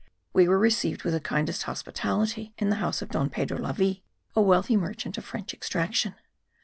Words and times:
We 0.33 0.47
were 0.47 0.57
received 0.57 1.03
with 1.03 1.13
the 1.13 1.19
kindest 1.19 1.61
hospitality 1.69 2.55
in 2.57 2.69
the 2.71 2.77
house 2.77 3.03
of 3.03 3.09
Don 3.11 3.29
Pedro 3.29 3.59
Lavie, 3.59 4.01
a 4.35 4.41
wealthy 4.41 4.75
merchant 4.75 5.19
of 5.19 5.25
French 5.25 5.53
extraction. 5.53 6.15